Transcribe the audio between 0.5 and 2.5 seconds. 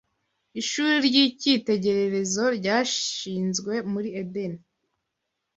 ishuri ry’icyitegererezo